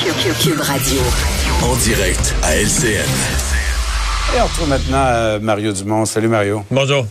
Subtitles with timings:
[0.00, 1.00] Cube Radio.
[1.62, 3.04] En direct à LCN.
[4.34, 6.06] Et on retrouve maintenant euh, Mario Dumont.
[6.06, 6.64] Salut Mario.
[6.70, 7.04] Bonjour.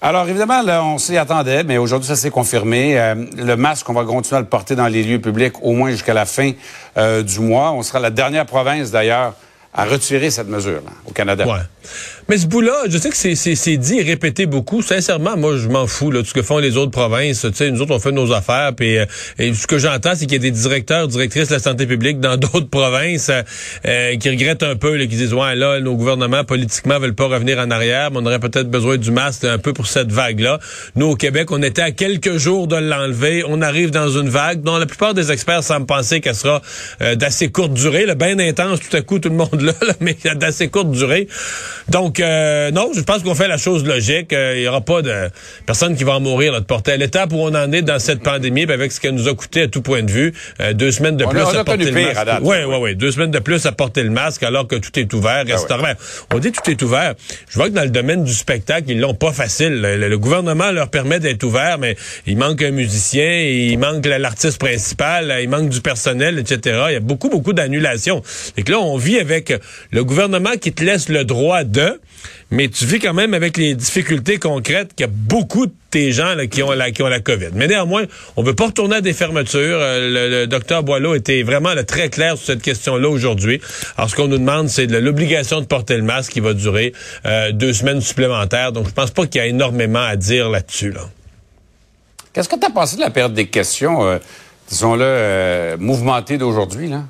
[0.00, 2.98] Alors évidemment, là, on s'y attendait, mais aujourd'hui, ça s'est confirmé.
[2.98, 5.90] Euh, le masque, on va continuer à le porter dans les lieux publics au moins
[5.90, 6.52] jusqu'à la fin
[6.96, 7.72] euh, du mois.
[7.72, 9.34] On sera la dernière province, d'ailleurs,
[9.74, 11.46] à retirer cette mesure là, au Canada.
[11.46, 11.60] Ouais.
[12.30, 14.82] Mais ce bout-là, je sais que c'est dit et répété beaucoup.
[14.82, 17.40] Sincèrement, moi, je m'en fous là, de ce que font les autres provinces.
[17.40, 18.70] Tu sais, nous autres, on fait nos affaires.
[18.80, 19.06] Euh,
[19.40, 22.20] et ce que j'entends, c'est qu'il y a des directeurs, directrices de la santé publique
[22.20, 23.42] dans d'autres provinces euh,
[23.84, 27.26] euh, qui regrettent un peu, là, qui disent, ouais, là, nos gouvernements politiquement veulent pas
[27.26, 30.60] revenir en arrière, mais on aurait peut-être besoin du masque un peu pour cette vague-là.
[30.94, 33.42] Nous, au Québec, on était à quelques jours de l'enlever.
[33.48, 36.62] On arrive dans une vague dont la plupart des experts semblent penser qu'elle sera
[37.16, 40.16] d'assez courte durée, là, bien intense tout à coup, tout le monde là, là mais
[40.36, 41.26] d'assez courte durée.
[41.88, 44.32] Donc, euh, non, je pense qu'on fait la chose logique.
[44.32, 45.30] Euh, il y aura pas de
[45.66, 47.98] personne qui va en mourir là, de porter à l'étape où on en est dans
[47.98, 50.90] cette pandémie, avec ce qu'elle nous a coûté à tout point de vue, euh, deux
[50.90, 52.26] semaines de plus à porter le masque.
[52.42, 55.12] Oui, oui, oui, deux semaines de plus à porter le masque alors que tout est
[55.12, 55.92] ouvert, ah restaurant.
[56.32, 57.14] On dit tout est ouvert.
[57.48, 59.80] Je vois que dans le domaine du spectacle, ils l'ont pas facile.
[59.80, 61.96] Le, gouvernement leur permet d'être ouvert, mais
[62.26, 66.84] il manque un musicien, il manque l'artiste principal, il manque du personnel, etc.
[66.88, 68.22] Il y a beaucoup, beaucoup d'annulations.
[68.56, 69.52] Et que là, on vit avec
[69.90, 72.00] le gouvernement qui te laisse le droit de,
[72.50, 76.12] mais tu vis quand même avec les difficultés concrètes qu'il y a beaucoup de tes
[76.12, 77.50] gens qui, ont la, qui ont la COVID.
[77.54, 78.04] Mais néanmoins,
[78.36, 79.78] on veut pas retourner à des fermetures.
[79.80, 83.60] Euh, le, docteur Boileau était vraiment très clair sur cette question-là aujourd'hui.
[83.96, 86.92] Alors, ce qu'on nous demande, c'est l'obligation de porter le masque qui va durer
[87.26, 88.72] euh, deux semaines supplémentaires.
[88.72, 90.90] Donc, je pense pas qu'il y a énormément à dire là-dessus.
[90.90, 91.02] Là.
[92.32, 94.18] Qu'est-ce que tu as pensé de la période des questions, euh,
[94.68, 97.04] disons-le, mouvementées d'aujourd'hui, là?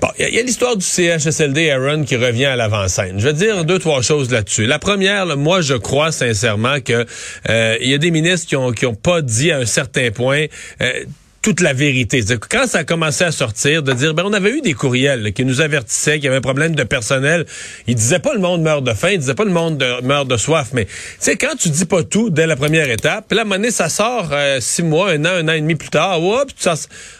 [0.00, 3.18] Bon, il y a, l'histoire du CHSLD Aaron qui revient à l'avant-scène.
[3.18, 4.66] Je vais dire deux, trois choses là-dessus.
[4.66, 7.06] La première, moi, je crois sincèrement que
[7.48, 10.10] euh, il y a des ministres qui ont, qui ont pas dit à un certain
[10.10, 10.46] point
[10.82, 11.04] euh,
[11.46, 12.24] toute la vérité.
[12.50, 15.44] Quand ça a commencé à sortir, de dire, ben, on avait eu des courriels qui
[15.44, 17.46] nous avertissaient qu'il y avait un problème de personnel.
[17.86, 20.36] Ils disaient pas le monde meurt de faim, ils disaient pas le monde meurt de
[20.36, 23.44] soif, mais tu sais, quand tu dis pas tout dès la première étape, puis là,
[23.48, 26.52] à ça sort euh, six mois, un an, un an et demi plus tard, oups,
[26.56, 26.74] ça,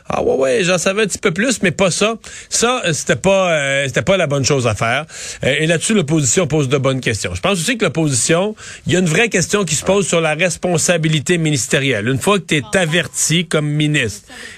[0.09, 2.17] ah ouais, ouais, j'en savais un petit peu plus, mais pas ça.
[2.49, 5.07] Ça, euh, c'était pas, euh, c'était pas la bonne chose à faire.
[5.45, 7.33] et là-dessus, l'opposition pose de bonnes questions.
[7.33, 8.57] Je pense aussi que l'opposition,
[8.89, 12.09] il y a une vraie question qui se pose sur la responsabilité ministérielle.
[12.09, 14.16] Une fois que tu es averti comme ministre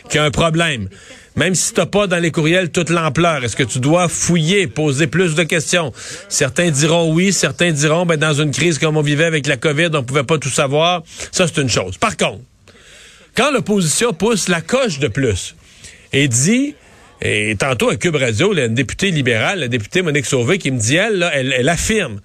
[0.09, 0.89] qu'il y a un problème.
[1.37, 4.67] Même si tu n'as pas dans les courriels toute l'ampleur, est-ce que tu dois fouiller,
[4.67, 5.93] poser plus de questions?
[6.29, 9.91] Certains diront oui, certains diront, ben, dans une crise comme on vivait avec la COVID,
[9.95, 11.05] on pouvait pas tout savoir.
[11.31, 11.97] Ça, c'est une chose.
[11.97, 12.41] Par contre,
[13.37, 15.55] quand l'opposition pousse la coche de plus
[16.13, 16.75] et dit,
[17.23, 20.97] et tantôt à Cube Radio, une députée libérale, la députée Monique Sauvé, qui me dit,
[20.97, 22.21] elle, elle, affirme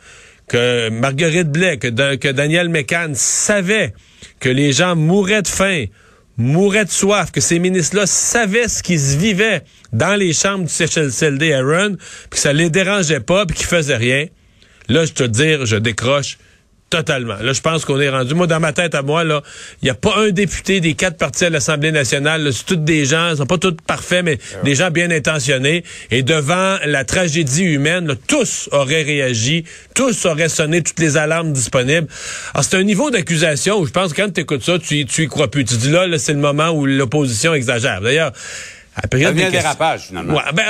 [0.48, 3.94] que Marguerite Blais, que, que Daniel Mécan savait
[4.40, 5.86] que les gens mouraient de faim
[6.38, 9.18] mouraient de soif, que ces ministres-là savaient ce qui se
[9.92, 13.96] dans les chambres du CHLCLD Aaron, puis que ça les dérangeait pas, puis qu'ils faisaient
[13.96, 14.26] rien.
[14.90, 16.38] Là, je te dire, je décroche
[16.94, 17.38] Totalement.
[17.42, 18.36] Là, je pense qu'on est rendu.
[18.36, 19.42] Moi, dans ma tête à moi, là,
[19.82, 22.54] il n'y a pas un député des quatre partis à l'Assemblée nationale.
[22.54, 25.84] C'est tous des gens, ils sont pas tous parfaits, mais des gens bien intentionnés.
[26.12, 29.64] Et devant la tragédie humaine, tous auraient réagi,
[29.96, 32.08] tous auraient sonné toutes les alarmes disponibles.
[32.54, 35.24] Alors, c'est un niveau d'accusation où je pense que quand tu écoutes ça, tu, tu
[35.24, 35.66] y crois plus.
[35.66, 38.02] Tu dis là, là c'est le moment où l'opposition exagère.
[38.02, 38.34] D'ailleurs,
[38.96, 40.36] à période des dérapage, finalement.
[40.36, 40.64] Ouais, ben,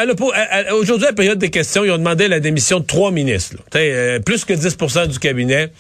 [0.73, 3.57] aujourd'hui, à la période des questions, ils ont demandé la démission de trois ministres.
[3.75, 5.72] Euh, plus que 10% du cabinet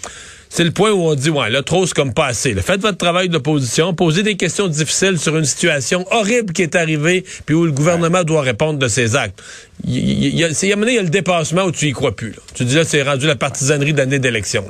[0.55, 2.53] c'est le point où on dit, ouais, là, trop, c'est comme pas assez.
[2.53, 7.25] Faites votre travail d'opposition, posez des questions difficiles sur une situation horrible qui est arrivée,
[7.47, 9.41] puis où le gouvernement doit répondre de ses actes.
[9.83, 12.33] Il y, a, il y a le dépassement où tu y crois plus.
[12.33, 12.37] Là.
[12.53, 14.63] Tu dis là, c'est rendu la partisanerie d'année d'élection.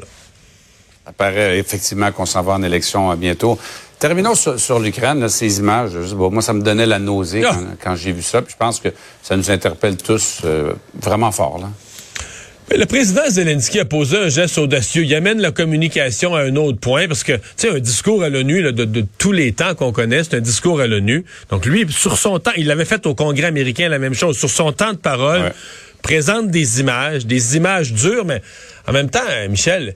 [1.05, 3.59] Ça paraît effectivement qu'on s'en va en élection euh, bientôt.
[4.03, 5.91] Terminons sur, l'Ukraine, ces images.
[5.93, 7.41] moi, ça me donnait la nausée
[7.81, 8.41] quand, j'ai vu ça.
[8.41, 8.89] Puis je pense que
[9.21, 11.57] ça nous interpelle tous euh, vraiment fort.
[11.61, 12.77] Là.
[12.77, 15.05] Le président Zelensky a posé un geste audacieux.
[15.05, 18.27] Il amène la communication à un autre point parce que, tu sais, un discours à
[18.27, 21.23] l'ONU de, tous les temps qu'on connaît, c'est un discours à l'ONU.
[21.49, 24.37] Donc lui, sur son temps, il l'avait fait au Congrès américain la même chose.
[24.37, 25.53] Sur son temps de parole,
[26.01, 28.41] présente des images, des images dures, mais
[28.85, 29.95] en même temps, Michel,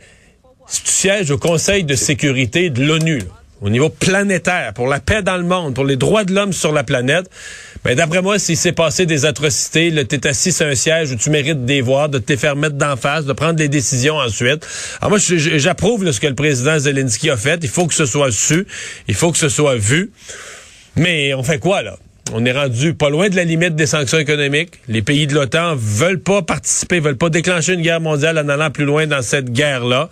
[0.66, 3.20] si tu sièges au Conseil de sécurité de l'ONU,
[3.62, 6.72] au niveau planétaire, pour la paix dans le monde, pour les droits de l'homme sur
[6.72, 7.30] la planète,
[7.84, 11.16] ben d'après moi, s'il s'est passé des atrocités, tu es assis sur un siège où
[11.16, 14.68] tu mérites des voir, de te faire mettre d'en face, de prendre des décisions ensuite.
[15.02, 17.60] Alors moi, j'approuve ce que le président Zelensky a fait.
[17.64, 18.68] Il faut que ce soit su,
[19.08, 20.12] il faut que ce soit vu.
[20.96, 21.98] Mais on fait quoi, là?
[22.34, 24.82] On est rendu pas loin de la limite des sanctions économiques.
[24.90, 28.70] Les pays de l'OTAN veulent pas participer, veulent pas déclencher une guerre mondiale en allant
[28.70, 30.10] plus loin dans cette guerre-là.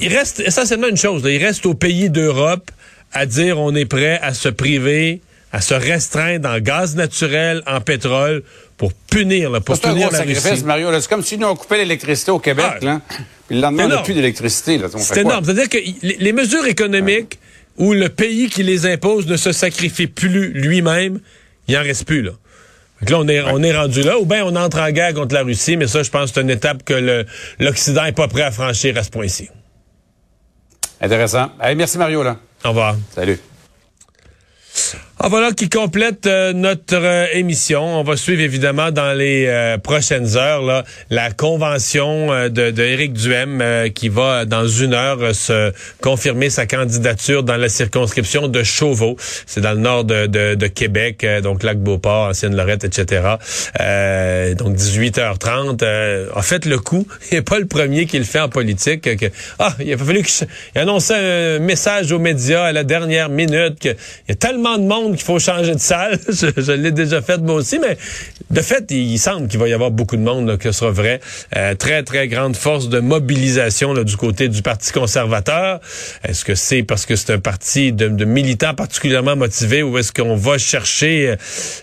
[0.00, 1.22] Il reste essentiellement une chose.
[1.26, 2.70] il reste aux pays d'Europe
[3.12, 5.20] à dire on est prêt à se priver
[5.50, 8.42] à se restreindre en gaz naturel, en pétrole,
[8.76, 10.64] pour punir, là, pour un punir gros la sacrifice, Russie.
[10.64, 10.90] Mario.
[10.90, 11.00] là.
[11.00, 12.84] C'est comme si nous, on coupait l'électricité au Québec, Ah.
[12.84, 13.00] là.
[13.46, 14.76] Puis le lendemain, on n'a plus d'électricité.
[14.76, 14.88] là.
[14.98, 15.46] C'est énorme.
[15.46, 17.38] C'est-à-dire que les, les mesures économiques
[17.78, 21.18] où le pays qui les impose ne se sacrifie plus lui-même,
[21.66, 22.32] il en reste plus, là.
[23.00, 24.18] Donc là, on est, on est rendu là.
[24.18, 26.50] Ou bien on entre en guerre contre la Russie, mais ça, je pense c'est une
[26.50, 27.24] étape que
[27.58, 29.48] l'Occident n'est pas prêt à franchir à ce point-ci.
[31.00, 31.50] Intéressant.
[31.60, 32.36] Hey, merci, Mario, là.
[32.64, 32.96] Au revoir.
[33.14, 33.38] Salut.
[35.20, 37.82] Ah, voilà qui complète euh, notre euh, émission.
[37.82, 43.90] On va suivre évidemment dans les euh, prochaines heures la convention de, de Éric Duhem
[43.92, 49.16] qui va dans une heure se confirmer sa candidature dans la circonscription de Chauveau.
[49.46, 53.22] C'est dans le nord de, Québec, donc lac Beauport, ancienne Lorette, etc.
[54.56, 55.80] Donc 18h30.
[55.82, 59.16] Euh, en fait, le coup, il n'est pas le premier qui le fait en politique.
[59.16, 59.26] que-
[59.58, 63.96] ah, il a fallu qu'il annonce un message aux médias à la dernière minute qu'il
[64.28, 66.18] y a tellement de monde qu'il faut changer de salle.
[66.28, 67.96] je l'ai déjà fait moi aussi, mais
[68.50, 70.90] de fait, il, semble qu'il va y avoir beaucoup de monde, là, que ce sera
[70.90, 71.20] vrai.
[71.56, 75.80] Euh, très, très grande force de mobilisation là, du côté du Parti conservateur.
[76.24, 80.36] Est-ce que c'est parce que c'est un parti de, militants particulièrement motivés ou est-ce qu'on
[80.36, 81.36] va chercher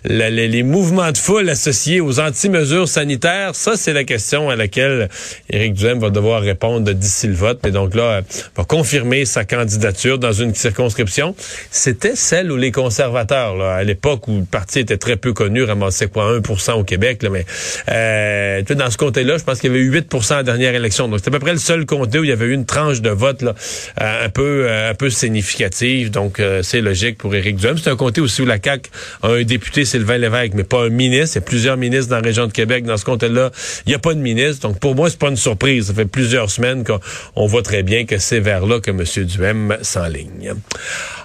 [0.10, 3.56] euh, les, mouvements de foule associés aux anti-mesures sanitaires?
[3.56, 5.10] Ça, c'est la question à laquelle
[5.50, 7.60] Éric Duhem va devoir répondre d'ici le vote.
[7.63, 8.21] Mais donc là, euh,
[8.56, 11.36] va confirmer sa candidature dans une circonscription.
[11.69, 15.64] C'était celle où les conservateurs, là, à l'époque où le parti était très peu connu,
[15.64, 17.46] ramassait quoi, 1 au Québec, là, mais
[17.90, 21.08] euh, dans ce comté-là, je pense qu'il y avait eu 8 à la dernière élection.
[21.08, 23.02] Donc, c'était à peu près le seul comté où il y avait eu une tranche
[23.02, 23.56] de vote là,
[24.02, 26.12] euh, un peu euh, un peu significative.
[26.12, 27.78] Donc, euh, c'est logique pour Éric Duhem.
[27.78, 28.90] C'est un comté aussi où la CAQ
[29.24, 31.38] a un député, Sylvain Lévesque, mais pas un ministre.
[31.38, 32.86] Il y a plusieurs ministres dans la région de Québec.
[32.86, 33.52] Dans ce comté-là,
[33.86, 34.68] il n'y a pas de ministre.
[34.68, 35.88] Donc, pour moi, c'est pas une surprise.
[35.88, 37.00] Ça fait plusieurs semaines qu'on
[37.36, 39.04] on voit très bien que c'est vers là que M.
[39.26, 40.54] Duhem s'enligne.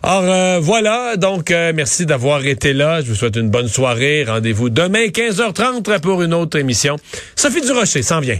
[0.02, 1.16] Alors, euh, voilà.
[1.16, 3.00] Donc, euh, merci d'avoir été là.
[3.00, 4.22] Je vous souhaite une bonne soirée.
[4.24, 6.98] Rendez-vous demain, 15h30 pour une autre émission.
[7.34, 8.36] Sophie Durocher s'en vient.